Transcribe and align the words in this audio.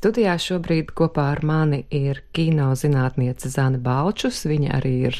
Studijā 0.00 0.38
šobrīd 0.40 0.94
kopā 0.96 1.26
ar 1.34 1.42
mani 1.44 1.82
ir 1.92 2.22
kino 2.32 2.70
zinātniece 2.72 3.50
Zana 3.52 3.76
Balčus. 3.84 4.38
Viņa 4.48 4.70
arī 4.78 4.92
ir 5.10 5.18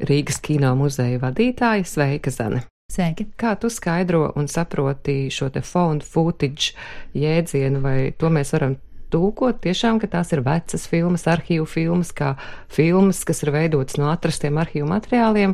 Rīgas 0.00 0.38
kino 0.40 0.70
muzeja 0.80 1.18
vadītāja. 1.20 1.84
Sveika, 1.84 2.32
Zana! 2.32 2.62
Sveiki! 2.88 3.26
Kā 3.36 3.52
tu 3.60 3.68
skaidro 3.68 4.30
un 4.40 4.48
saproti 4.48 5.28
šo 5.28 5.50
te 5.52 5.60
found 5.60 6.08
footage 6.08 6.72
jēdzienu, 7.12 7.84
vai 7.84 7.98
to 8.16 8.32
mēs 8.32 8.54
varam 8.56 8.78
tūkot 9.12 9.60
tiešām, 9.68 10.00
ka 10.00 10.08
tās 10.16 10.32
ir 10.32 10.40
vecas 10.48 10.88
filmas, 10.88 11.28
arhīvu 11.28 11.68
filmas, 11.68 12.16
kā 12.16 12.32
filmas, 12.72 13.20
kas 13.28 13.44
ir 13.44 13.52
veidotas 13.52 14.00
no 14.00 14.08
atrastiem 14.08 14.56
arhīvu 14.64 14.88
materiāliem, 14.88 15.52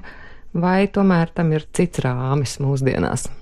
vai 0.55 0.85
tomēr 0.87 1.35
tam 1.35 1.51
ir 1.59 1.67
cits 1.75 2.07
rāmis 2.07 2.61
mūsdienās? 2.63 3.33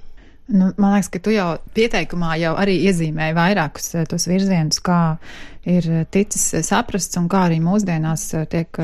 Nu, 0.48 0.70
man 0.80 0.94
liekas, 0.94 1.10
ka 1.12 1.20
tu 1.20 1.32
jau 1.34 1.48
pieteikumā 1.76 2.38
jau 2.40 2.54
arī 2.56 2.78
iezīmēji 2.88 3.36
vairākus 3.36 3.90
eh, 3.98 4.06
tos 4.08 4.24
virzienus, 4.30 4.80
kā 4.80 5.18
ir 5.68 5.90
eh, 5.90 6.04
ticis 6.10 6.50
eh, 6.54 6.64
saprasts 6.66 7.18
un 7.20 7.28
kā 7.30 7.46
arī 7.48 7.60
mūsdienās 7.64 8.28
tiek 8.52 8.80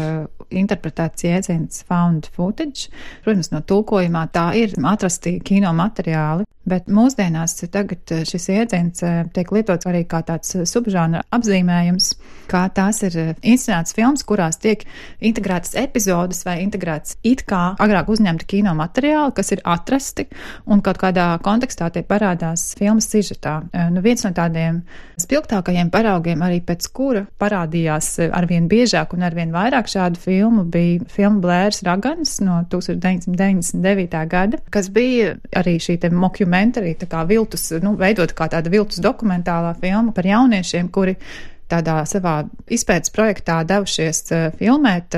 interpretēts 0.54 1.24
jēdziens 1.24 1.84
found 1.88 2.28
footage. 2.34 2.90
Protams, 3.24 3.50
no 3.54 3.62
tulkojumā 3.64 4.26
tā 4.34 4.50
ir 4.60 4.74
atrasti 4.86 5.38
kino 5.44 5.72
materiāli, 5.76 6.44
bet 6.68 6.86
mūsdienās 6.92 7.56
tagad 7.72 8.12
šis 8.28 8.48
jēdziens 8.52 9.02
tiek 9.34 9.50
lietots 9.52 9.88
arī 9.88 10.04
kā 10.08 10.22
tāds 10.26 10.54
subžāna 10.68 11.24
apzīmējums, 11.34 12.12
kā 12.48 12.64
tās 12.76 13.02
ir 13.08 13.16
inscenētas 13.40 13.96
filmas, 13.96 14.24
kurās 14.24 14.60
tiek 14.62 14.84
integrētas 15.24 15.74
epizodes 15.80 16.44
vai 16.46 16.58
integrētas 16.62 17.18
it 17.24 17.44
kā 17.48 17.74
agrāk 17.82 18.12
uzņemti 18.14 18.48
kino 18.54 18.76
materiāli, 18.78 19.34
kas 19.36 19.52
ir 19.56 19.64
atrasti 19.64 20.28
un 20.68 20.84
kaut 20.84 21.00
kādā 21.02 21.32
kontekstā 21.44 21.90
tie 21.92 22.04
parādās 22.06 22.70
filmas 22.78 23.08
sižetā. 23.12 23.58
Nu, 23.92 24.04
viens 24.04 24.24
no 24.24 24.32
tādiem 24.36 24.82
spilgtākajiem 25.20 25.92
paraugiem, 25.94 26.42
arī 26.44 26.60
pēc 26.64 26.73
kura 26.94 27.24
parādījās 27.40 28.08
arvien 28.34 28.66
biežāk 28.70 29.14
un 29.14 29.24
arvien 29.26 29.52
vairāk 29.54 29.88
šādu 29.90 30.20
filmu, 30.20 30.64
bija 30.64 31.04
filma 31.12 31.40
Blērs 31.44 31.82
Ragans 31.86 32.36
no 32.44 32.60
1999. 32.72 34.18
gada, 34.30 34.60
kas 34.74 34.90
bija 34.94 35.34
arī 35.56 35.76
šī 35.82 35.98
te 36.02 36.10
mockumentary, 36.10 36.96
tā 36.98 37.08
kā 37.10 37.24
viltus, 37.28 37.70
nu, 37.84 37.94
veidot 38.00 38.34
kā 38.36 38.50
tāda 38.52 38.72
viltus 38.72 39.02
dokumentālā 39.04 39.74
filma 39.80 40.14
par 40.16 40.28
jauniešiem, 40.28 40.90
kuri 40.94 41.16
tādā 41.70 42.02
savā 42.08 42.42
izpētes 42.72 43.12
projektā 43.14 43.62
devušies 43.68 44.26
filmēt 44.58 45.16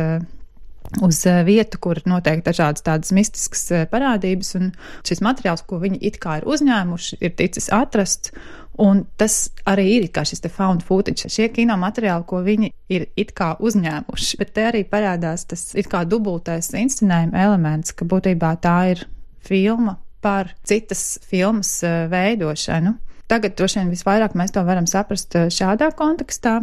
uz 1.03 1.27
eh, 1.27 1.42
vietu, 1.47 1.79
kur 1.83 2.01
notiek 2.09 2.42
dažādas 2.45 2.84
tādas 2.87 3.12
mistiskas 3.15 3.65
eh, 3.75 3.87
parādības, 3.91 4.55
un 4.59 4.70
šis 5.06 5.23
materiāls, 5.25 5.65
ko 5.67 5.81
viņi 5.83 6.01
it 6.09 6.20
kā 6.23 6.41
ir 6.41 6.48
uzņēmuši, 6.48 7.19
ir 7.20 7.34
ticis 7.39 7.69
atrasts. 7.75 8.33
Un 8.77 9.07
tas 9.17 9.47
arī 9.64 9.87
ir 9.95 10.11
kā 10.12 10.20
šis 10.29 10.42
found 10.53 10.83
footage, 10.84 11.31
šie 11.33 11.47
kino 11.48 11.79
materiāli, 11.81 12.27
ko 12.29 12.42
viņi 12.45 12.69
ir 12.92 13.07
it 13.17 13.33
kā 13.33 13.55
uzņēmuši. 13.57 14.37
Bet 14.37 14.53
te 14.53 14.67
arī 14.69 14.83
parādās 14.84 15.47
tas 15.48 15.70
it 15.75 15.89
kā 15.89 16.05
dubultais 16.05 16.69
inscenējuma 16.77 17.41
elements, 17.41 17.95
ka 17.97 18.05
būtībā 18.05 18.53
tā 18.61 18.77
ir 18.92 19.07
filma 19.41 19.97
par 20.20 20.53
citas 20.67 21.17
filmas 21.25 21.79
eh, 21.83 22.05
veidošanu. 22.12 22.98
Tagad 23.27 23.57
droši 23.59 23.81
vien 23.81 23.89
visvairāk 23.91 24.37
mēs 24.39 24.53
to 24.55 24.62
varam 24.62 24.84
saprast 24.87 25.34
šādā 25.51 25.89
kontekstā, 25.97 26.61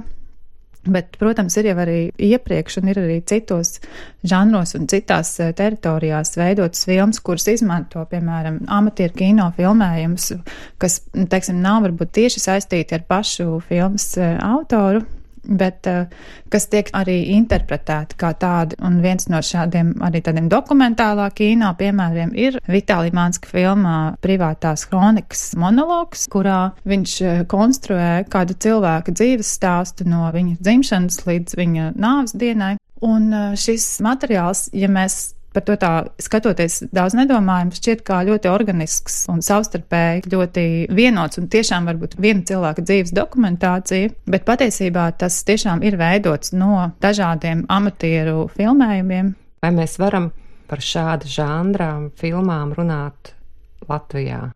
Bet, 0.83 1.15
protams, 1.15 1.55
ir 1.55 1.69
jau 1.69 1.77
arī 1.79 1.97
iepriekš, 2.19 2.81
un 2.81 2.89
ir 2.91 2.97
arī 2.99 3.21
citos 3.29 3.77
žanros 4.27 4.75
un 4.75 4.89
citās 4.91 5.31
eh, 5.39 5.53
teritorijās 5.55 6.35
veidotas 6.35 6.83
filmas, 6.89 7.21
kuras 7.23 7.47
izmanto, 7.53 8.03
piemēram, 8.11 8.59
amatieru 8.67 9.15
kino 9.21 9.47
filmējumus, 9.55 10.33
kas, 10.83 10.99
teiksim, 11.15 11.61
nav 11.63 11.85
varbūt 11.87 12.11
tieši 12.19 12.43
saistīti 12.43 12.97
ar 12.97 13.07
pašu 13.07 13.61
filmas 13.69 14.09
eh, 14.19 14.35
autoru, 14.43 15.05
bet 15.43 15.87
uh, 15.89 16.05
kas 16.51 16.67
tiek 16.71 16.89
arī 16.95 17.17
interpretēti 17.35 18.17
kā 18.19 18.33
tādi. 18.39 18.77
Un 18.83 18.99
viens 19.03 19.27
no 19.31 19.41
šādiem 19.43 19.93
arī 20.05 20.23
tādiem 20.25 20.49
dokumentālā 20.51 21.29
kino 21.35 21.73
piemēriem 21.79 22.33
ir 22.37 22.59
Vitālija 22.69 23.15
Mānska 23.17 23.51
filmā 23.51 23.97
Privātās 24.23 24.87
kronikas 24.89 25.51
monologs, 25.59 26.27
kurā 26.31 26.73
viņš 26.89 27.17
uh, 27.21 27.43
konstruē 27.49 28.23
kādu 28.31 28.57
cilvēka 28.65 29.15
dzīves 29.15 29.53
stāstu 29.59 30.07
no 30.09 30.25
viņa 30.33 30.57
dzimšanas 30.63 31.23
līdz 31.27 31.59
viņa 31.59 31.93
nāves 31.99 32.35
dienai. 32.37 32.75
Un 33.03 33.33
šis 33.59 33.97
materiāls, 33.99 34.69
ja 34.71 34.87
mēs 34.87 35.33
par 35.53 35.65
to 35.67 35.75
tā 35.79 35.91
skatoties 36.21 36.81
daudz 36.93 37.15
nedomājumu, 37.17 37.75
šķiet 37.77 38.03
kā 38.07 38.21
ļoti 38.27 38.49
organisks 38.51 39.23
un 39.31 39.43
savstarpēji 39.45 40.25
ļoti 40.33 40.65
vienots 40.93 41.39
un 41.41 41.49
tiešām 41.53 41.89
varbūt 41.89 42.17
viena 42.21 42.45
cilvēka 42.49 42.85
dzīves 42.85 43.13
dokumentācija, 43.15 44.13
bet 44.29 44.47
patiesībā 44.49 45.09
tas 45.19 45.41
tiešām 45.47 45.85
ir 45.85 45.99
veidots 46.01 46.55
no 46.57 46.89
dažādiem 47.03 47.65
amatieru 47.71 48.47
filmējumiem. 48.57 49.33
Vai 49.63 49.71
mēs 49.75 49.95
varam 50.01 50.31
par 50.67 50.83
šādu 50.83 51.29
žanrām 51.29 52.09
filmām 52.19 52.73
runāt 52.77 53.35
Latvijā? 53.89 54.49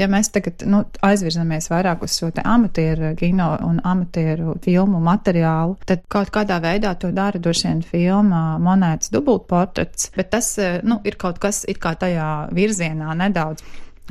Ja 0.00 0.06
mēs 0.08 0.30
tagad 0.32 0.62
nu, 0.64 0.80
aizvirzamies 1.04 1.68
vairāk 1.68 2.06
uz 2.06 2.14
šo 2.16 2.30
amatieru 2.40 3.12
kino 3.20 3.50
un 3.66 3.82
amatieru 3.84 4.54
filmu 4.64 5.00
materiālu, 5.04 5.76
tad 5.84 6.06
kaut 6.08 6.32
kādā 6.32 6.56
veidā 6.64 6.94
to 6.96 7.10
dara 7.12 7.38
droši 7.38 7.68
vien 7.68 7.82
filma 7.84 8.42
monētas 8.62 9.12
dubultportrets, 9.12 10.10
bet 10.16 10.32
tas 10.32 10.54
nu, 10.88 11.02
ir 11.04 11.20
kaut 11.20 11.38
kas 11.42 11.66
it 11.68 11.82
kā 11.82 11.92
tajā 12.00 12.30
virzienā 12.56 13.12
nedaudz 13.20 13.60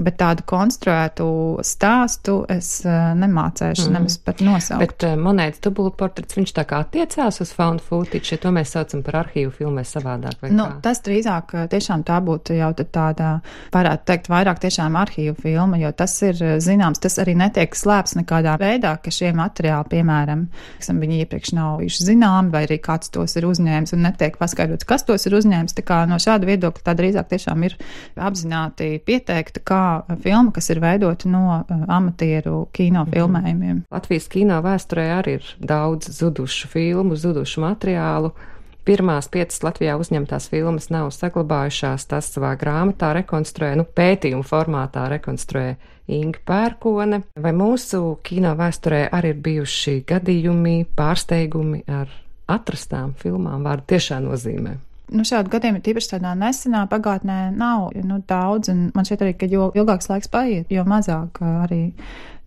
bet 0.05 0.19
tādu 0.21 0.45
konstruētu 0.49 1.27
stāstu 1.65 2.39
es 2.51 2.71
uh, 2.85 3.11
nemācēšu 3.19 3.87
mm. 3.87 3.95
nemaz 3.97 4.17
pat 4.23 4.43
nosaukt. 4.45 4.83
Bet 4.83 5.07
uh, 5.07 5.17
monētas 5.19 5.63
dubultportrets, 5.65 6.37
viņš 6.37 6.55
tā 6.59 6.65
kā 6.69 6.83
attiecās 6.85 7.41
uz 7.43 7.51
found 7.55 7.83
footage, 7.83 8.31
ja 8.31 8.39
to 8.41 8.53
mēs 8.55 8.75
saucam 8.75 9.03
par 9.05 9.21
arhīvu 9.25 9.51
filmē 9.57 9.83
savādāk. 9.87 10.47
Nu, 10.47 10.69
kā? 10.69 10.79
tas 10.87 11.03
drīzāk 11.05 11.55
tiešām 11.73 12.05
tā 12.07 12.21
būtu 12.23 12.55
jau 12.59 12.71
tāda, 12.79 13.35
varētu 13.73 14.07
teikt, 14.07 14.31
vairāk 14.31 14.61
tiešām 14.63 14.95
arhīvu 14.99 15.35
filma, 15.41 15.79
jo 15.81 15.91
tas 15.95 16.15
ir 16.23 16.39
zināms, 16.63 17.01
tas 17.03 17.19
arī 17.21 17.35
netiek 17.39 17.75
slēpts 17.75 18.15
nekādā 18.19 18.55
veidā, 18.61 18.95
ka 19.03 19.11
šie 19.13 19.33
materiāli, 19.35 19.89
piemēram, 19.91 20.47
esam, 20.79 21.01
viņi 21.03 21.23
iepriekš 21.25 21.53
nav 21.57 21.79
bijuši 21.89 22.05
zināmi, 22.05 22.51
vai 22.53 22.63
arī 22.67 22.77
kāds 22.83 23.09
tos 23.13 23.35
ir 23.39 23.47
uzņēmis 23.49 23.95
un 23.95 24.03
netiek 24.05 24.37
paskaidrots, 24.39 24.87
kas 24.87 25.05
tos 25.07 25.25
ir 25.25 25.35
uzņēmis. 25.39 25.75
Tā 25.77 25.85
kā 25.85 26.03
no 26.09 26.19
šāda 26.21 26.47
viedokļa 26.49 26.85
tā 26.85 26.95
drīzāk 26.97 27.29
tiešām 27.33 27.65
ir 27.67 27.75
apzināti 28.15 28.91
pieteikta, 29.05 29.63
kā 29.65 29.83
filma, 30.23 30.53
kas 30.55 30.69
ir 30.73 30.81
veidota 30.83 31.29
no 31.31 31.43
uh, 31.59 31.81
amatieru 31.87 32.67
kino 32.75 33.03
mhm. 33.05 33.15
filmējumiem. 33.15 33.81
Latvijas 33.91 34.29
kino 34.31 34.61
vēsturē 34.65 35.09
arī 35.17 35.39
ir 35.39 35.51
daudz 35.59 36.11
zudušu 36.19 36.71
filmu, 36.71 37.19
zudušu 37.19 37.63
materiālu. 37.65 38.33
Pirmās 38.87 39.27
piecas 39.29 39.61
Latvijā 39.61 39.99
uzņemtās 40.01 40.47
filmas 40.49 40.87
nav 40.89 41.11
saglabājušās, 41.13 42.07
tas 42.09 42.31
savā 42.33 42.55
grāmatā 42.57 43.11
rekonstruē, 43.19 43.75
nu, 43.77 43.85
pētījuma 43.85 44.47
formātā 44.47 45.03
rekonstruē 45.11 45.75
Inga 46.09 46.41
Pērkone. 46.47 47.21
Vai 47.37 47.53
mūsu 47.53 48.17
kino 48.25 48.55
vēsturē 48.57 49.03
arī 49.13 49.35
ir 49.35 49.43
bijuši 49.45 49.99
gadījumi, 50.09 50.77
pārsteigumi 50.97 51.83
ar 51.85 52.09
atrastām 52.49 53.13
filmām 53.19 53.67
vārdu 53.67 53.91
tiešā 53.93 54.23
nozīmē? 54.25 54.79
Nu, 55.13 55.25
šādu 55.27 55.51
gadījumu 55.53 55.83
tīpaši 55.83 56.15
tādā 56.15 56.33
nesenā 56.37 56.85
pagātnē 56.91 57.39
nav 57.55 57.89
nu, 58.05 58.21
daudz, 58.29 58.71
man 58.95 59.07
šķiet 59.07 59.25
arī, 59.25 59.37
ka 59.39 59.49
jo 59.49 59.69
ilgāks 59.77 60.09
laiks 60.11 60.31
paiet, 60.31 60.69
jo 60.73 60.83
mazāk 60.87 61.41
arī, 61.43 61.81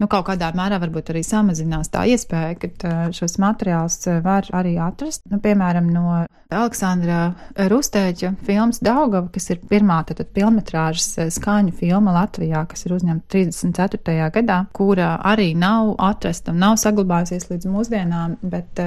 nu, 0.00 0.08
kaut 0.10 0.26
kādā 0.28 0.50
mērā 0.56 0.78
varbūt 0.82 1.12
arī 1.12 1.22
samazinās 1.26 1.92
tā 1.92 2.04
iespēja, 2.10 2.54
ka 2.58 2.94
šos 3.14 3.38
materiālus 3.42 4.00
var 4.24 4.48
arī 4.54 4.76
atrast. 4.82 5.24
Nu, 5.30 5.40
piemēram, 5.42 5.90
no 5.94 6.22
Aleksandra 6.52 7.32
Rustēģa 7.70 8.34
filmas 8.46 8.82
Daugava, 8.84 9.30
kas 9.32 9.48
ir 9.54 9.62
pirmā 9.70 10.02
tad 10.08 10.20
pilnmetrāžas 10.36 11.34
skaņu 11.38 11.74
filma 11.78 12.14
Latvijā, 12.18 12.64
kas 12.68 12.86
ir 12.86 12.96
uzņemta 12.98 13.30
34. 13.38 14.18
gadā, 14.34 14.58
kura 14.76 15.14
arī 15.32 15.52
nav 15.58 15.94
atrasta 16.02 16.52
un 16.52 16.60
nav 16.62 16.78
saglabājusies 16.82 17.48
līdz 17.50 17.70
mūsdienām, 17.72 18.36
bet 18.42 18.82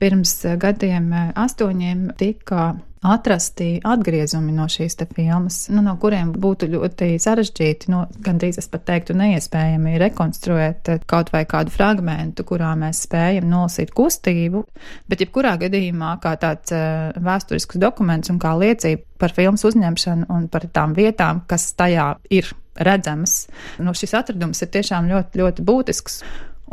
pirms 0.00 0.40
gadiem 0.60 1.12
astoņiem 1.38 2.08
tika 2.18 2.74
atrasti 3.04 3.68
atgriezumi 3.84 4.52
no 4.54 4.66
šīs 4.70 4.96
filmas, 5.14 5.58
nu, 5.72 5.82
no 5.84 5.94
kuriem 6.00 6.32
būtu 6.32 6.68
ļoti 6.72 7.10
sarežģīti, 7.20 7.90
no, 7.92 8.04
gandrīz 8.24 8.58
es 8.62 8.70
pat 8.72 8.86
teiktu, 8.88 9.16
neiespējami 9.18 9.98
rekonstruēt 10.00 10.90
kaut 11.10 11.32
vai 11.34 11.44
kādu 11.48 11.74
fragmentu, 11.74 12.46
kurā 12.48 12.72
mēs 12.80 13.04
spējam 13.04 13.50
nolasīt 13.50 13.92
kustību, 13.96 14.64
bet 15.10 15.24
jebkurā 15.24 15.56
gadījumā 15.60 16.16
kā 16.24 16.34
tāds 16.40 16.74
uh, 16.74 17.12
vēsturisks 17.20 17.80
dokuments 17.82 18.32
un 18.32 18.40
kā 18.42 18.54
liecība 18.58 19.04
par 19.20 19.36
filmas 19.36 19.64
uzņemšanu 19.68 20.30
un 20.32 20.48
par 20.52 20.66
tām 20.72 20.96
vietām, 20.96 21.44
kas 21.48 21.70
tajā 21.76 22.14
ir 22.34 22.50
redzamas. 22.74 23.44
Nu, 23.78 23.94
šis 23.94 24.16
atradums 24.18 24.64
ir 24.64 24.72
tiešām 24.74 25.08
ļoti, 25.12 25.40
ļoti 25.42 25.64
būtisks. 25.66 26.20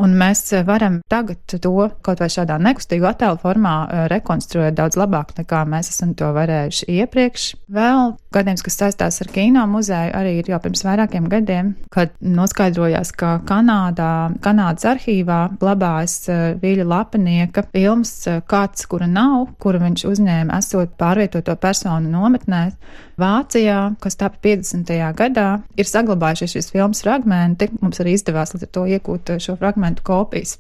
Un 0.02 0.16
mēs 0.18 0.48
varam 0.66 1.00
tagad 1.12 1.44
to 1.62 1.74
kaut 2.02 2.22
vai 2.24 2.30
šādā 2.32 2.58
nekustīgu 2.62 3.06
attēlu 3.06 3.38
formā 3.42 3.76
eh, 3.86 4.04
rekonstruēt 4.10 4.78
daudz 4.78 4.98
labāk 4.98 5.36
nekā 5.38 5.62
mēs 5.70 5.92
esam 5.94 6.16
to 6.18 6.32
varējuši 6.34 6.88
iepriekš. 6.96 7.46
Vēl 7.72 8.16
gadījums, 8.34 8.64
kas 8.66 8.80
saistās 8.80 9.22
ar 9.22 9.30
kino 9.34 9.64
muzeju, 9.70 10.14
arī 10.18 10.38
ir 10.40 10.50
jau 10.50 10.60
pirms 10.64 10.82
vairākiem 10.88 11.28
gadiem, 11.32 11.74
kad 11.94 12.16
noskaidrojās, 12.24 13.14
ka 13.20 13.36
Kanādā, 13.48 14.32
Kanādas 14.42 14.88
arhīvā 14.94 15.42
glabājas 15.62 16.18
eh, 16.32 16.42
Vīļa 16.62 16.88
Lapinieka 16.88 17.68
filmas 17.70 18.16
eh, 18.32 18.42
kāds, 18.48 18.88
kura 18.90 19.10
nav, 19.12 19.52
kuru 19.62 19.84
viņš 19.86 20.08
uzņēma 20.10 20.58
esot 20.58 20.98
pārvietoto 20.98 21.56
personu 21.62 22.10
nometnē 22.10 22.66
Vācijā, 23.22 23.78
kas 24.02 24.18
tapa 24.18 24.40
50. 24.42 24.90
gadā. 25.18 25.48
Ir 25.78 25.86
saglabājušies 25.86 26.56
šīs 26.56 26.72
filmas 26.74 27.04
fragmenti. 27.04 27.68
Mums 27.82 28.00
arī 28.02 28.16
izdevās 28.18 28.56
līdz 28.56 28.66
ar 28.66 28.72
to 28.78 28.86
iegūt 28.96 29.34
šo 29.44 29.58
fragmentu 29.60 29.91
kopijas. 30.00 30.58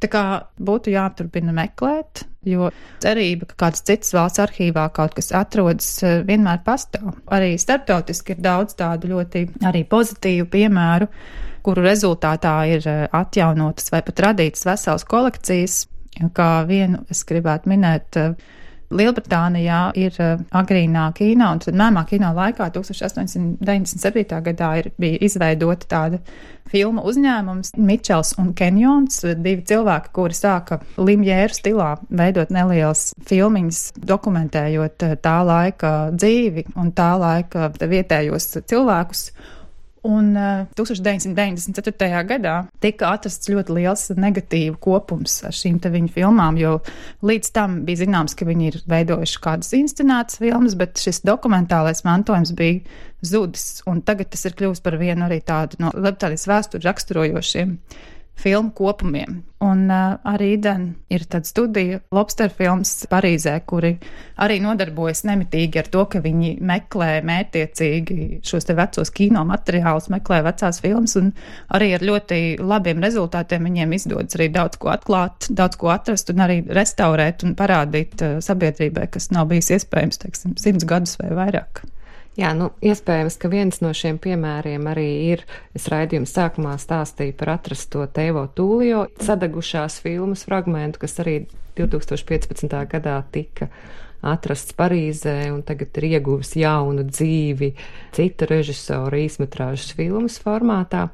Tā 0.00 0.08
kā 0.08 0.22
būtu 0.56 0.94
jāturpina 0.94 1.52
meklēt, 1.52 2.22
jo 2.48 2.70
cerība, 3.04 3.50
ka 3.50 3.58
kāds 3.66 3.84
cits 3.84 4.14
valsts 4.16 4.40
arhīvā 4.40 4.86
kaut 4.96 5.12
kas 5.18 5.28
atrodas, 5.36 5.90
eh, 6.02 6.22
vienmēr 6.24 6.62
pastāv. 6.64 7.18
Arī 7.28 7.58
starptautiski 7.60 8.32
ir 8.32 8.40
daudz 8.40 8.74
tādu 8.74 9.12
ļoti 9.12 9.44
arī 9.68 9.84
pozitīvu 9.84 10.48
piemēru, 10.48 11.08
kuru 11.62 11.84
rezultātā 11.84 12.54
ir 12.72 12.88
eh, 12.88 13.08
atjaunotas 13.12 13.92
vai 13.92 14.00
pat 14.02 14.24
radītas 14.24 14.64
veselas 14.64 15.04
kolekcijas. 15.04 15.86
Kā 16.34 16.66
vienu 16.66 17.04
es 17.08 17.22
gribētu 17.24 17.70
minēt, 17.70 18.16
uh, 18.18 18.34
Lielbritānijā 18.90 19.80
ir 19.94 20.16
uh, 20.18 20.40
agrīnā 20.50 21.04
kino, 21.14 21.52
un 21.54 21.60
tad 21.62 21.76
mēmā 21.78 22.02
kino 22.10 22.32
laikā 22.34 22.66
1897. 22.74 24.40
gadā 24.48 24.70
ir, 24.80 24.88
bija 24.98 25.20
izveidota 25.22 25.86
tāda 25.92 26.18
filmu 26.70 27.04
uzņēmums 27.06 27.76
Mičels 27.78 28.34
un 28.42 28.50
Kenjons, 28.58 29.22
divi 29.38 29.62
cilvēki, 29.66 30.10
kuri 30.14 30.34
sāka 30.34 30.80
limjēru 30.98 31.54
stilā 31.54 31.92
veidot 32.10 32.50
nelielas 32.54 33.12
filmiņas, 33.30 33.84
dokumentējot 34.10 35.06
uh, 35.06 35.14
tā 35.22 35.38
laika 35.46 35.94
dzīvi 36.16 36.66
un 36.74 36.90
tā 36.90 37.12
laika 37.20 37.70
vietējos 37.78 38.56
cilvēkus. 38.66 39.24
Un 40.06 40.30
uh, 40.32 40.64
1994. 40.78 42.22
gadā 42.24 42.54
tika 42.80 43.10
atrasts 43.12 43.50
ļoti 43.52 43.74
liels 43.76 44.06
negatīvu 44.16 44.78
kopums 44.80 45.34
ar 45.44 45.52
šīm 45.52 45.76
te 45.82 45.90
viņu 45.92 46.12
filmām, 46.14 46.56
jo 46.60 46.78
līdz 47.26 47.50
tam 47.56 47.80
bija 47.84 48.00
zināms, 48.06 48.36
ka 48.38 48.48
viņi 48.48 48.70
ir 48.70 48.78
veidojuši 48.88 49.42
kādas 49.44 49.74
inscenētas 49.76 50.40
filmas, 50.40 50.78
bet 50.80 51.02
šis 51.02 51.20
dokumentālais 51.28 52.00
mantojums 52.08 52.54
bija 52.56 52.80
zudis. 53.20 53.82
Un 53.90 54.00
tagad 54.00 54.32
tas 54.32 54.46
ir 54.48 54.56
kļuvis 54.56 54.80
par 54.84 54.96
vienu 55.00 55.28
arī 55.28 55.42
tādu 55.44 55.82
no 55.84 55.92
Lietuvas 55.92 56.48
vēstures 56.48 56.88
raksturojošiem 56.88 57.76
filmu 58.40 58.72
kopumiem. 58.76 59.42
Un 59.60 59.90
uh, 59.92 60.16
arī 60.24 60.54
Dan 60.60 60.86
ir 61.12 61.26
tāda 61.28 61.44
studija 61.44 61.98
Lobster 62.16 62.48
films 62.48 62.94
Parīzē, 63.10 63.58
kuri 63.68 63.90
arī 64.40 64.56
nodarbojas 64.64 65.20
nemitīgi 65.28 65.82
ar 65.82 65.90
to, 65.92 66.06
ka 66.08 66.22
viņi 66.24 66.54
meklē 66.64 67.10
mērtiecīgi 67.28 68.40
šos 68.46 68.68
te 68.68 68.76
vecos 68.78 69.12
kino 69.12 69.44
materiālus, 69.48 70.08
meklē 70.12 70.40
vecās 70.48 70.80
filmas 70.80 71.18
un 71.20 71.34
arī 71.76 71.92
ar 71.98 72.06
ļoti 72.08 72.40
labiem 72.64 73.04
rezultātiem 73.04 73.68
viņiem 73.68 73.94
izdodas 74.00 74.40
arī 74.40 74.48
daudz 74.56 74.80
ko 74.80 74.94
atklāt, 74.94 75.50
daudz 75.52 75.76
ko 75.80 75.92
atrast 75.92 76.32
un 76.32 76.40
arī 76.46 76.62
restaurēt 76.64 77.44
un 77.44 77.56
parādīt 77.60 78.24
uh, 78.24 78.40
sabiedrībai, 78.44 79.10
kas 79.12 79.28
nav 79.36 79.52
bijis 79.52 79.74
iespējams, 79.76 80.24
teiksim, 80.24 80.56
simts 80.60 80.88
gadus 80.88 81.18
vai 81.20 81.34
vairāk. 81.36 81.84
Jā, 82.40 82.54
nu, 82.56 82.70
iespējams, 82.80 83.34
ka 83.36 83.50
viens 83.52 83.82
no 83.84 83.90
šiem 83.92 84.16
piemēriem 84.22 84.86
arī 84.88 85.08
ir, 85.34 85.42
es 85.76 85.90
raidījuma 85.92 86.28
sākumā 86.30 86.76
stāstīju 86.80 87.34
par 87.36 87.50
atrasto 87.58 88.06
Tevo 88.16 88.46
Tūlio 88.56 89.02
sadegušās 89.20 89.98
filmas 90.00 90.46
fragmentu, 90.48 91.02
kas 91.02 91.18
arī 91.20 91.42
2015. 91.76 92.72
gadā 92.94 93.18
tika 93.34 93.68
atrasts 94.24 94.72
Parīzē 94.76 95.34
un 95.52 95.60
tagad 95.68 96.00
ir 96.00 96.06
ieguvis 96.14 96.54
jaunu 96.56 97.04
dzīvi 97.10 97.74
cita 98.16 98.48
režisora 98.48 99.20
īsmetrāžas 99.20 99.92
filmas 99.98 100.38
formātā. 100.40 101.10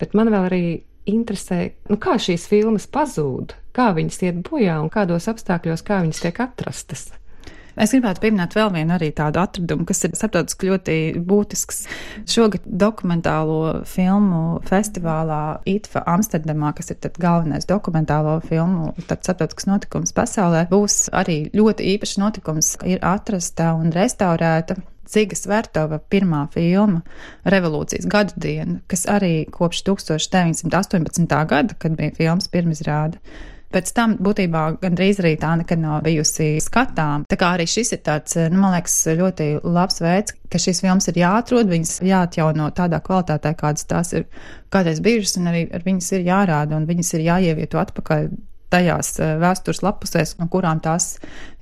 Bet 0.00 0.16
man 0.16 0.32
vēl 0.32 0.48
arī 0.48 0.62
interesē, 1.12 1.60
nu, 1.92 1.98
kā 2.00 2.16
šīs 2.16 2.48
filmas 2.48 2.88
pazūd, 2.88 3.52
kā 3.76 3.90
viņas 3.96 4.22
iet 4.24 4.40
bojā 4.48 4.78
un 4.80 4.88
kādos 4.92 5.28
apstākļos, 5.28 5.84
kā 5.84 6.00
viņas 6.06 6.24
tiek 6.24 6.40
atrastas. 6.46 7.10
Es 7.74 7.90
gribētu 7.94 8.22
pieminēt 8.22 8.54
vēl 8.54 8.70
vienu 8.74 8.94
arī 8.94 9.10
tādu 9.16 9.40
atradumu, 9.42 9.86
kas 9.88 10.04
ir 10.06 10.14
starptautiski 10.14 10.70
ļoti 10.70 10.96
būtisks. 11.26 11.82
Šogad 12.30 12.66
dokumentālo 12.66 13.82
filmu 13.88 14.60
festivālā 14.68 15.58
ITFA 15.68 16.04
Amsterdamā, 16.14 16.74
kas 16.78 16.92
ir 16.94 17.02
galvenais 17.18 17.66
dokumentālo 17.70 18.38
filmu 18.46 18.92
starptautisks 19.02 19.68
notikums 19.70 20.14
pasaulē, 20.16 20.66
būs 20.70 21.08
arī 21.14 21.44
ļoti 21.54 21.94
īpašs 21.96 22.18
notikums. 22.22 22.74
Ir 22.86 23.02
atrasta 23.02 23.72
un 23.78 23.90
restaurēta 23.94 24.78
Zigas 25.10 25.44
Vertova 25.48 25.98
pirmā 26.10 26.44
filma 26.54 27.02
Revolūcijas 27.50 28.06
gadu 28.10 28.38
diena, 28.40 28.78
kas 28.88 29.04
arī 29.10 29.44
kopš 29.52 29.82
1918. 29.90 31.26
gada, 31.50 31.76
kad 31.78 31.98
bija 31.98 32.14
filmas 32.16 32.48
pirmizrāde, 32.52 33.20
Pēc 33.74 33.90
tam 33.96 34.14
būtībā 34.22 34.62
gandrīz 34.82 35.18
arī 35.22 35.34
tā 35.42 35.54
nekad 35.58 35.80
nav 35.82 36.04
bijusi 36.06 36.52
skatām. 36.62 37.26
Tā 37.30 37.38
kā 37.40 37.54
arī 37.56 37.66
šis 37.70 37.90
ir 37.96 38.02
tāds, 38.06 38.38
nu, 38.38 38.60
man 38.62 38.76
liekas, 38.76 38.96
ļoti 39.18 39.48
labs 39.66 39.98
veids, 40.04 40.36
ka 40.50 40.62
šīs 40.62 40.84
filmas 40.84 41.10
ir 41.10 41.18
jāatrod, 41.24 41.70
viņas 41.72 41.96
jāatjauno 42.06 42.70
tādā 42.78 43.02
kvalitātē, 43.02 43.56
kādas 43.58 43.88
tās 43.90 44.14
ir 44.14 44.28
kādreiz 44.74 45.02
bijušas, 45.02 45.38
un 45.40 45.50
arī 45.50 45.66
ar 45.74 45.82
viņas 45.86 46.12
ir 46.14 46.26
jārāda, 46.30 46.78
un 46.78 46.86
viņas 46.86 47.14
ir 47.18 47.26
jāievieto 47.26 47.82
atpakaļ 47.82 48.28
tajās 48.74 49.12
eh, 49.20 49.34
vēstures 49.42 49.82
lapusēs, 49.84 50.36
no 50.40 50.48
kurām 50.52 50.80
tās 50.84 51.14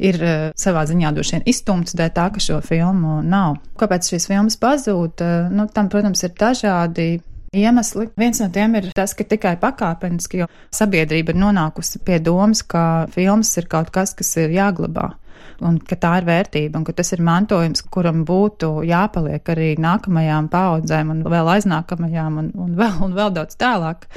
ir 0.02 0.18
eh, 0.22 0.46
savā 0.58 0.84
ziņā 0.88 1.12
droši 1.14 1.36
vien 1.36 1.46
izstumtas 1.52 1.96
dēļ 1.98 2.14
tā, 2.16 2.28
ka 2.34 2.42
šo 2.42 2.60
filmu 2.64 3.20
nav. 3.26 3.58
Kāpēc 3.80 4.12
šīs 4.12 4.28
filmas 4.30 4.58
pazūd? 4.62 5.24
Eh, 5.24 5.52
nu, 5.52 5.68
tam, 5.74 5.90
protams, 5.92 6.24
ir 6.26 6.34
dažādi 6.38 7.10
iemesli. 7.52 8.08
Viens 8.16 8.40
no 8.40 8.48
tiem 8.48 8.76
ir 8.80 8.86
tas, 8.96 9.12
ka 9.16 9.24
tikai 9.28 9.56
pakāpeniski, 9.60 10.42
jo 10.42 10.48
sabiedrība 10.72 11.34
ir 11.34 11.40
nonākusi 11.42 12.00
pie 12.04 12.16
domas, 12.24 12.62
ka 12.64 13.06
filmas 13.12 13.52
ir 13.60 13.68
kaut 13.72 13.92
kas, 13.92 14.14
kas 14.16 14.32
ir 14.40 14.54
jāglabā. 14.56 15.12
Un 15.62 15.76
ka 15.78 15.98
tā 16.00 16.14
ir 16.18 16.26
vērtība, 16.26 16.80
un 16.80 16.86
ka 16.86 16.94
tas 16.96 17.12
ir 17.12 17.20
mantojums, 17.22 17.84
kuram 17.92 18.24
būtu 18.26 18.80
jāpaliek 18.88 19.52
arī 19.52 19.74
nākamajām 19.78 20.48
paudzēm, 20.50 21.12
un 21.12 21.20
vēl 21.28 21.50
aiznākamajām, 21.58 22.38
un, 22.40 22.48
un, 22.56 22.72
vēl, 22.78 22.96
un 23.04 23.18
vēl 23.18 23.34
daudz 23.36 23.58
tālāk. 23.60 24.08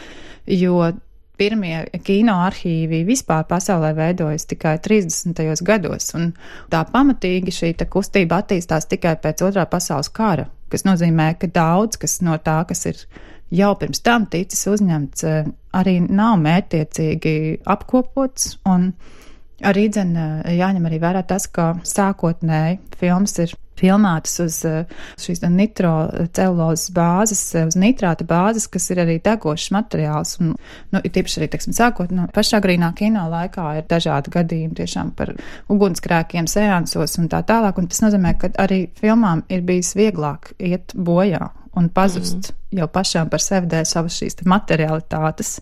Jo 0.47 0.93
pirmie 1.35 1.83
kino 2.07 2.37
arhīvi 2.45 3.03
vispār 3.03 3.43
pasaulē 3.49 3.91
veidojas 3.97 4.47
tikai 4.47 4.77
30. 4.79 5.43
gados, 5.67 6.13
un 6.15 6.31
tā 6.71 6.85
pamatīgi 6.87 7.51
šī 7.51 7.75
kustība 7.91 8.39
attīstās 8.39 8.87
tikai 8.87 9.17
pēc 9.19 9.43
otrā 9.49 9.67
pasaules 9.67 10.13
kara 10.15 10.47
kas 10.75 10.85
nozīmē, 10.87 11.31
ka 11.39 11.49
daudz 11.55 11.99
kas 12.01 12.19
no 12.25 12.35
tā, 12.43 12.59
kas 12.67 12.85
ir 12.91 13.01
jau 13.55 13.71
pirms 13.79 14.03
tam 14.03 14.27
ticis 14.31 14.65
uzņemts, 14.71 15.25
eh, 15.29 15.51
arī 15.73 15.97
nav 16.03 16.37
mērtiecīgi 16.43 17.61
apkopots. 17.75 18.57
Arī 19.65 19.85
dzen, 19.89 20.15
eh, 20.17 20.57
jāņem 20.59 20.89
arī 20.89 20.99
vērā 20.99 21.25
tas, 21.27 21.47
ka 21.47 21.75
sākotnēji 21.83 22.79
filmas 22.99 23.39
ir 23.39 23.55
filmētas 23.79 24.37
uz 24.43 24.59
eh, 24.67 24.93
šīs 25.21 25.43
nitrocelulozes 25.45 26.93
bāzes, 26.95 27.43
uz 27.59 27.77
nitrāta 27.79 28.27
bāzes, 28.27 28.67
kas 28.71 28.89
ir 28.93 29.03
arī 29.05 29.17
degošs 29.23 29.71
materiāls. 29.75 30.35
Un, 30.43 30.53
nu, 30.93 31.01
ir 31.01 31.13
tieši 31.15 31.41
arī, 31.41 31.49
teiksim, 31.55 31.75
sākot 31.77 32.13
no 32.13 32.25
nu, 32.25 32.31
pašā 32.35 32.61
grīnā 32.63 32.91
kino 32.97 33.27
laikā 33.31 33.67
ir 33.79 33.89
dažādi 33.91 34.33
gadījumi 34.35 34.79
tiešām 34.79 35.11
par 35.17 35.35
ugunskrēkiem, 35.71 36.49
seansos 36.51 37.19
un 37.21 37.29
tā 37.31 37.43
tālāk. 37.47 37.81
Un 37.81 37.91
tas 37.91 38.03
nozīmē, 38.05 38.35
ka 38.41 38.53
arī 38.63 38.85
filmām 38.99 39.45
ir 39.51 39.65
bijis 39.67 39.95
vieglāk 39.97 40.53
iet 40.59 40.95
bojā 40.95 41.51
un 41.75 41.89
pazust 41.91 42.51
mm. 42.51 42.79
jau 42.79 42.87
pašām 42.91 43.29
par 43.31 43.43
sevi 43.43 43.69
dēļ 43.71 43.87
savas 43.89 44.17
šīs 44.21 44.41
materialitātes. 44.47 45.57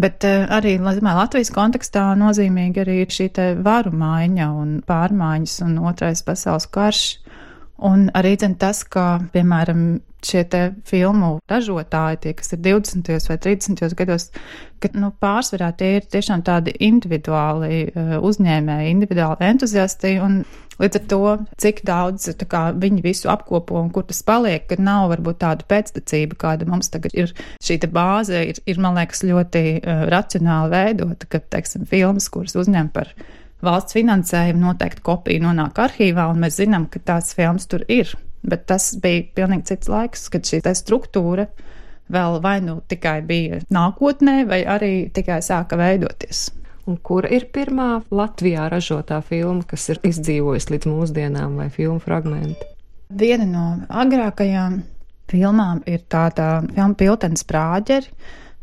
Bet 0.00 0.24
uh, 0.24 0.46
arī 0.56 0.78
Latvijas 0.80 1.52
kontekstā 1.52 2.12
nozīmīgi 2.16 2.80
arī 2.80 3.00
ir 3.02 3.12
šī 3.12 3.28
varu 3.64 3.92
maiņa 3.92 4.46
un 4.56 4.78
pārmaiņas 4.88 5.58
un 5.66 5.78
otrais 5.90 6.24
pasaules 6.24 6.68
karš. 6.72 7.02
Un 7.82 8.10
arī 8.14 8.36
dzen, 8.38 8.54
tas, 8.60 8.82
ka, 8.84 9.22
piemēram, 9.32 10.00
šie 10.22 10.44
filmu 10.86 11.32
ražotāji, 11.50 12.20
tie, 12.22 12.32
kas 12.38 12.52
ir 12.54 12.60
20. 12.62 13.08
vai 13.28 13.38
30. 13.42 13.94
gados, 13.98 14.28
ka 14.82 14.90
nu, 14.94 15.10
pārsvarā 15.22 15.72
tie 15.78 15.96
ir 15.98 16.06
tiešām 16.12 16.44
tādi 16.46 16.74
individuāli 16.78 17.88
uh, 17.88 18.12
uzņēmēji, 18.22 18.92
individuāli 18.92 19.48
entuziasti. 19.48 20.14
Līdz 20.82 20.98
ar 20.98 21.02
to, 21.10 21.20
cik 21.60 21.82
daudz 21.86 22.30
kā, 22.50 22.62
viņi 22.78 23.02
visu 23.04 23.28
apkopo 23.30 23.76
un 23.82 23.90
kur 23.92 24.06
tas 24.08 24.22
paliek, 24.26 24.64
ka 24.70 24.78
nav 24.80 25.10
varbūt 25.12 25.42
tāda 25.42 25.66
pēctecība, 25.68 26.38
kāda 26.38 26.66
mums 26.70 26.90
tagad 26.90 27.14
ir. 27.18 27.34
Šī 27.62 27.80
bāze 27.92 28.46
ir, 28.52 28.62
ir, 28.66 28.80
man 28.82 28.96
liekas, 28.98 29.24
ļoti 29.26 29.64
uh, 29.82 30.06
racionāli 30.12 30.72
veidota, 30.72 31.28
ka, 31.28 31.42
teiksim, 31.52 31.84
filmas, 31.90 32.30
kuras 32.32 32.56
uzņem 32.58 32.94
par 32.94 33.12
valsts 33.64 33.96
finansējumu 33.96 34.66
noteikti 34.66 35.04
kopija 35.06 35.42
nonāk 35.44 35.78
arhīvā, 35.86 36.28
un 36.32 36.42
mēs 36.44 36.58
zinām, 36.60 36.88
ka 36.90 37.02
tās 37.12 37.32
filmas 37.38 37.68
tur 37.70 37.84
ir. 37.88 38.10
Bet 38.42 38.66
tas 38.70 38.90
bija 38.98 39.22
pilnīgi 39.36 39.70
cits 39.70 39.90
laiks, 39.90 40.26
kad 40.32 40.46
šī 40.48 40.62
struktūra 40.74 41.46
vēl 42.12 42.40
vai 42.42 42.58
nu 42.64 42.80
tikai 42.90 43.20
bija 43.26 43.60
nākotnē, 43.72 44.42
vai 44.48 44.64
arī 44.66 44.94
tikai 45.14 45.38
sāka 45.44 45.78
veidoties. 45.78 46.50
Un 46.90 46.98
kur 46.98 47.28
ir 47.30 47.46
pirmā 47.54 48.02
Latvijā 48.10 48.66
ražotā 48.72 49.20
filma, 49.22 49.62
kas 49.62 49.86
ir 49.92 50.00
izdzīvojusi 50.02 50.72
līdz 50.74 50.88
mūsdienām, 50.90 51.54
vai 51.60 51.68
filmu 51.70 52.02
fragmenti? 52.02 52.66
Viena 53.14 53.46
no 53.46 53.66
agrākajām 53.86 54.80
filmām 55.30 55.84
ir 55.86 56.02
tāda 56.10 56.64
filma 56.74 56.96
Piltens 56.98 57.46
Prāģeri 57.46 58.10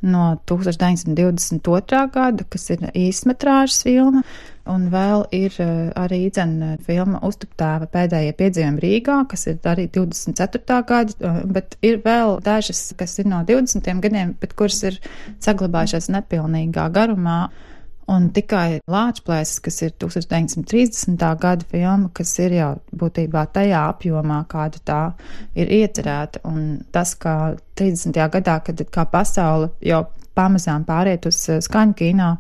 no 0.01 0.37
1922. 0.49 2.05
gada, 2.13 2.45
kas 2.49 2.69
ir 2.75 2.87
īstmetrāžas 2.93 3.83
filma. 3.85 4.23
Un 4.69 4.85
vēl 4.93 5.23
ir 5.33 5.55
eh, 5.63 5.69
arī 5.97 6.19
dzene 6.29 6.75
filma 6.85 7.21
Uztuptēva 7.25 7.87
pēdējie 7.89 8.35
piedzīvojumi 8.37 8.83
Rīgā, 8.83 9.15
kas 9.31 9.47
ir 9.49 9.57
arī 9.71 9.87
24. 9.95 10.81
gada, 10.91 11.15
eh, 11.17 11.39
bet 11.49 11.77
ir 11.81 11.97
vēl 12.05 12.37
dažas, 12.45 12.83
kas 12.99 13.17
ir 13.19 13.29
no 13.31 13.41
20. 13.47 14.03
gadiem, 14.03 14.35
bet 14.39 14.53
kuras 14.59 14.83
ir 14.85 14.99
saglabājušās 15.41 16.11
nepilnīgā 16.13 16.85
garumā. 16.93 17.39
Un 18.09 18.29
tikai 18.33 18.79
Lāčplēsis, 18.89 19.59
kas 19.61 19.75
ir 19.85 19.91
1930. 20.01 21.25
gada 21.41 21.65
filma, 21.69 22.09
kas 22.15 22.31
ir 22.41 22.55
jau 22.57 22.69
būtībā 22.97 23.43
tajā 23.53 23.83
apjomā, 23.91 24.39
kāda 24.49 24.81
tā 24.85 25.01
ir 25.53 25.69
iecerēta. 25.81 26.41
Un 26.49 26.79
tas, 26.95 27.13
kā 27.21 27.35
30. 27.77 28.17
gadā, 28.33 28.57
kad 28.65 28.81
kā 28.89 29.05
pasaule 29.11 29.69
jau 29.85 30.07
pamazām 30.39 30.87
pāriet 30.87 31.27
uz 31.29 31.43
eh, 31.51 31.61
skaņu 31.61 31.95
kino, 31.99 32.31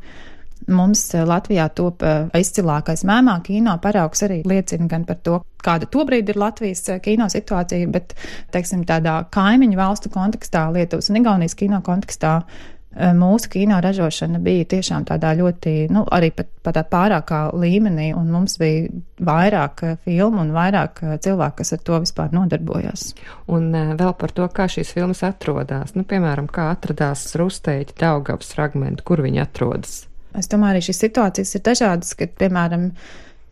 mums 0.73 1.03
eh, 1.13 1.27
Latvijā 1.27 1.67
top 1.75 2.01
eh, 2.07 2.25
izcilākais 2.39 3.05
mēmā 3.07 3.37
kino 3.45 3.75
paraugs 3.83 4.25
arī 4.25 4.41
liecina 4.47 4.89
gan 4.89 5.05
par 5.05 5.21
to, 5.25 5.39
kāda 5.65 5.89
tobrīd 5.91 6.31
ir 6.31 6.39
Latvijas 6.39 6.85
kino 7.05 7.29
situācija, 7.29 7.91
bet, 7.93 8.15
teiksim, 8.55 8.87
tādā 8.89 9.19
kaimiņu 9.35 9.77
valstu 9.79 10.11
kontekstā, 10.13 10.69
Lietuvas 10.73 11.11
un 11.11 11.21
Igaunijas 11.21 11.57
kino 11.59 11.83
kontekstā 11.85 12.39
mūsu 12.95 13.51
kino 13.53 13.77
ražošana 13.83 14.39
bija 14.41 14.65
tiešām 14.73 15.05
tādā 15.05 15.35
ļoti, 15.37 15.73
nu, 15.93 16.01
arī 16.09 16.31
pat, 16.33 16.49
pat 16.65 16.79
pārākā 16.89 17.41
līmenī, 17.53 18.09
un 18.17 18.31
mums 18.33 18.57
bija 18.57 18.89
vairāk 19.25 19.83
filmu 20.07 20.41
un 20.41 20.51
vairāk 20.55 21.03
cilvēku, 21.21 21.59
kas 21.61 21.73
ar 21.77 21.83
to 21.85 22.01
vispār 22.01 22.33
nodarbojās. 22.33 23.13
Un 23.53 23.69
vēl 23.99 24.13
par 24.17 24.33
to, 24.33 24.49
kā 24.49 24.65
šīs 24.71 24.93
filmas 24.97 25.21
atrodas. 25.27 25.93
Nu, 25.95 26.03
piemēram, 26.09 26.49
kā 26.49 26.71
atradās 26.73 27.27
Rusteļa 27.39 27.97
Daugavas 27.99 28.53
fragmenti, 28.57 29.05
kur 29.05 29.21
viņi 29.25 29.45
atrodas. 29.45 30.03
Es 30.37 30.49
domāju, 30.49 30.77
arī 30.77 30.85
šīs 30.89 31.05
situācijas 31.05 31.55
ir 31.57 31.65
dažādas, 31.65 32.13
kad, 32.17 32.33
piemēram, 32.41 32.89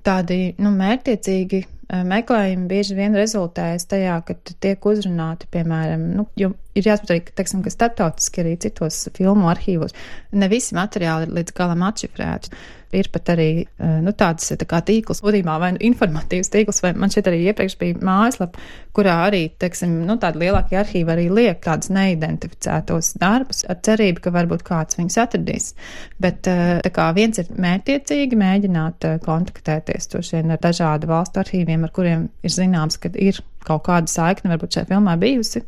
tādi, 0.06 0.56
nu, 0.62 0.74
mērtiecīgi 0.74 1.66
meklējumi 1.88 2.68
bieži 2.68 2.96
vien 2.98 3.16
rezultējas 3.16 3.88
tajā, 3.88 4.18
ka 4.28 4.36
tiek 4.60 4.86
uzrunāti, 4.86 5.48
piemēram, 5.52 6.04
nu, 6.18 6.28
jo 6.40 6.52
ir 6.78 6.90
jāsaprot 6.92 7.14
arī, 7.16 7.36
teiksim, 7.38 7.66
ka 7.66 7.74
starptautiski 7.74 8.44
arī 8.44 8.56
citos 8.62 9.04
filmu 9.18 9.50
arhīvos 9.52 9.96
ne 10.38 10.50
visi 10.52 10.78
materiāli 10.78 11.28
ir 11.28 11.38
līdz 11.40 11.56
galam 11.58 11.86
atšifrēti. 11.90 12.60
Ir 12.96 13.10
pat 13.12 13.34
arī 13.34 13.66
nu, 14.00 14.14
tāds 14.16 14.46
tā 14.48 14.64
kā 14.64 14.78
tīkls, 14.88 15.20
būtībā 15.20 15.58
vai 15.60 15.74
nu 15.76 15.82
informatīvs 15.90 16.48
tīkls, 16.54 16.78
vai 16.86 16.94
man 16.96 17.12
šeit 17.12 17.28
arī 17.28 17.42
iepriekš 17.50 17.76
bija 17.82 17.98
mājaslapa, 18.00 18.62
kurā 18.96 19.16
arī, 19.26 19.42
teiksim, 19.60 19.98
nu, 20.08 20.16
tādi 20.22 20.46
lielākie 20.46 20.78
arhīvi 20.80 21.12
arī 21.12 21.26
liek 21.28 21.60
tādus 21.66 21.92
neidentificētos 21.92 23.12
darbus 23.20 23.66
ar 23.68 23.82
cerību, 23.84 24.24
ka 24.24 24.34
varbūt 24.38 24.64
kāds 24.70 25.02
viņus 25.02 25.20
atradīs. 25.26 25.68
Bet 26.24 26.48
tā 26.48 26.94
kā 26.96 27.10
viens 27.18 27.44
ir 27.44 27.52
mērtiecīgi 27.60 28.40
mēģināt 28.40 29.10
kontaktēties 29.28 30.08
to 30.14 30.24
šiem 30.24 30.56
ar 30.56 30.64
dažādu 30.64 31.12
valstu 31.12 31.44
arhīviem, 31.44 31.84
ar 31.84 31.92
kuriem 31.92 32.30
ir 32.40 32.56
zināms, 32.56 33.02
ka 33.04 33.12
ir 33.20 33.44
kaut 33.68 33.86
kāda 33.88 34.12
saikne 34.12 34.54
varbūt 34.54 34.78
šajā 34.78 34.90
filmā 34.92 35.18
bijusi. 35.22 35.64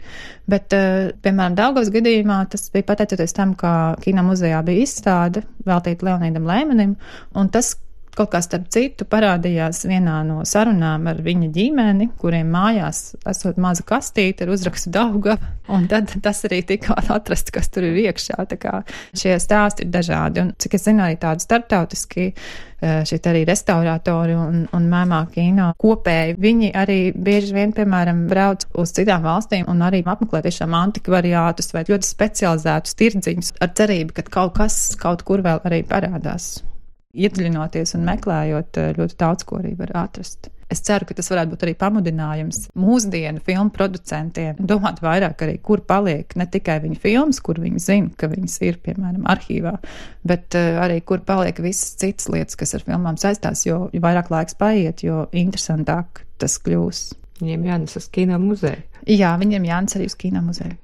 Bet, 0.49 0.73
uh, 0.75 1.11
piemēram, 1.23 1.57
Daugavas 1.59 1.91
gadījumā 1.93 2.41
tas 2.53 2.69
bija 2.73 2.87
pateicoties 2.91 3.35
tam, 3.37 3.53
ka 3.59 3.73
kino 4.05 4.25
muzejā 4.31 4.63
bija 4.67 4.87
izstāde 4.87 5.45
veltīta 5.67 6.09
Leonīdam 6.09 6.47
Lēmanim, 6.49 6.97
un 7.37 7.53
tas 7.53 7.75
kaut 8.19 8.33
kā 8.33 8.41
starp 8.43 8.67
citu 8.73 9.07
parādījās 9.09 9.85
vienā 9.87 10.19
no 10.27 10.43
sarunām 10.47 11.07
ar 11.09 11.21
viņa 11.23 11.49
ģimeni, 11.55 12.09
kuriem 12.19 12.49
mājās 12.51 13.13
esot 13.29 13.59
maza 13.61 13.85
kastīte 13.87 14.45
ar 14.45 14.53
uzrakstu 14.55 14.91
Daugava, 14.93 15.53
un 15.71 15.87
tad 15.91 16.11
tas 16.23 16.43
arī 16.49 16.61
tika 16.67 16.97
atrasts, 17.15 17.53
kas 17.55 17.71
tur 17.71 17.87
ir 17.87 17.99
iekšā. 18.07 18.39
Tā 18.49 18.59
kā 18.59 18.79
šie 19.17 19.37
stāsti 19.39 19.85
ir 19.85 19.93
dažādi, 19.93 20.43
un 20.43 20.53
cik 20.59 20.75
es 20.75 20.87
zinu, 20.87 21.03
arī 21.05 21.19
tādi 21.21 21.45
starptautiski 21.45 22.25
eh, 22.29 23.01
šeit 23.07 23.29
arī 23.31 23.45
restauratori 23.47 24.35
un, 24.35 24.63
un 24.75 24.87
mēmā 24.91 25.21
kino 25.33 25.71
kopēji. 25.79 26.37
Viņi 26.43 26.73
arī 26.75 26.99
bieži 27.15 27.55
vien, 27.55 27.75
piemēram, 27.75 28.25
brauc 28.31 28.67
uz 28.79 28.95
citām 28.97 29.23
valstīm 29.27 29.69
un 29.71 29.85
arī 29.85 30.03
apmeklē 30.03 30.43
tiešām 30.47 30.75
antikvariātus 30.83 31.71
vai 31.75 31.85
ļoti 31.87 32.09
specializētus 32.09 32.99
tirdziņus 32.99 33.53
ar 33.63 33.75
cerību, 33.79 34.17
ka 34.17 34.27
kaut 34.39 34.57
kas 34.59 34.81
kaut 34.99 35.23
kur 35.27 35.45
vēl 35.45 35.63
arī 35.69 35.85
parādās 35.87 36.57
iedziļinoties 37.17 37.95
un 37.97 38.07
meklējot, 38.07 38.77
eh, 38.77 38.93
ļoti 38.97 39.19
daudz 39.19 39.45
ko 39.49 39.59
arī 39.61 39.75
var 39.77 39.93
atrast. 40.05 40.51
Es 40.69 40.83
ceru, 40.85 41.07
ka 41.09 41.15
tas 41.17 41.31
varētu 41.31 41.49
būt 41.49 41.63
arī 41.65 41.71
pamudinājums 41.81 42.67
mūsdienu 42.77 43.41
filmu 43.41 43.71
producentiem 43.73 44.59
domāt 44.69 44.99
vairāk 45.01 45.41
arī, 45.41 45.55
kur 45.65 45.81
paliek 45.81 46.35
ne 46.37 46.45
tikai 46.45 46.77
viņu 46.83 46.99
filmas, 47.01 47.39
kur 47.41 47.57
viņi 47.57 47.81
zina, 47.81 48.11
ka 48.15 48.29
viņas 48.29 48.59
ir, 48.67 48.77
piemēram, 48.85 49.23
arhīvā, 49.25 49.79
bet 50.29 50.53
uh, 50.53 50.77
arī 50.83 50.99
kur 51.01 51.23
paliek 51.25 51.57
visas 51.57 51.95
citas 51.97 52.29
lietas, 52.29 52.59
kas 52.59 52.75
ar 52.77 52.85
filmām 52.85 53.17
saistās, 53.17 53.65
jo, 53.65 53.87
jo 53.91 54.03
vairāk 54.03 54.29
laiks 54.29 54.59
paiet, 54.61 55.01
jo 55.01 55.25
interesantāk 55.33 56.21
tas 56.37 56.59
kļūs. 56.61 57.01
Viņiem 57.41 57.65
jānes 57.65 57.97
uz 57.97 58.05
kino 58.13 58.37
muzeju. 58.37 58.85
Jā, 59.09 59.33
viņiem 59.41 59.65
jānes 59.65 59.97
arī 59.97 60.05
uz 60.11 60.17
kino 60.21 60.45
muzeju. 60.45 60.77